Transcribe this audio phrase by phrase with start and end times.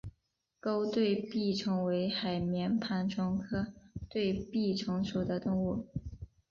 [0.59, 3.67] 弓对臂虫为海绵盘虫科
[4.09, 5.85] 对臂虫属的动物。